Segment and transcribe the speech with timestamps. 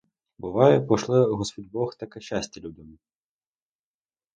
[0.37, 2.97] Буває, пошле господь бог таке щастя людям!